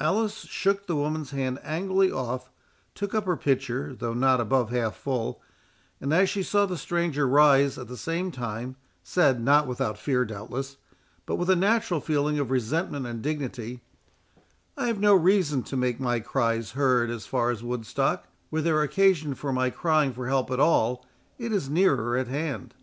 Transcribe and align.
Alice 0.00 0.46
shook 0.46 0.88
the 0.88 0.96
woman's 0.96 1.30
hand 1.30 1.60
angrily 1.62 2.10
off, 2.10 2.50
took 2.92 3.14
up 3.14 3.24
her 3.24 3.36
pitcher, 3.36 3.94
though 3.96 4.12
not 4.12 4.40
above 4.40 4.70
half 4.70 4.96
full, 4.96 5.40
and 6.00 6.12
as 6.12 6.28
she 6.28 6.42
saw 6.42 6.66
the 6.66 6.76
stranger 6.76 7.24
rise 7.28 7.78
at 7.78 7.86
the 7.86 7.96
same 7.96 8.32
time, 8.32 8.74
said, 9.04 9.40
not 9.40 9.68
without 9.68 9.96
fear 9.96 10.24
doubtless, 10.24 10.78
but 11.24 11.36
with 11.36 11.48
a 11.48 11.54
natural 11.54 12.00
feeling 12.00 12.36
of 12.40 12.50
resentment 12.50 13.06
and 13.06 13.22
dignity, 13.22 13.80
"I 14.76 14.88
have 14.88 14.98
no 14.98 15.14
reason 15.14 15.62
to 15.70 15.76
make 15.76 16.00
my 16.00 16.18
cries 16.18 16.72
heard 16.72 17.08
as 17.08 17.24
far 17.24 17.52
as 17.52 17.62
Woodstock; 17.62 18.26
were 18.50 18.60
there 18.60 18.82
occasion 18.82 19.36
for 19.36 19.52
my 19.52 19.70
crying 19.70 20.12
for 20.12 20.26
help 20.26 20.50
at 20.50 20.58
all, 20.58 21.06
it 21.38 21.52
is 21.52 21.70
nearer 21.70 22.16
at 22.16 22.26
hand." 22.26 22.74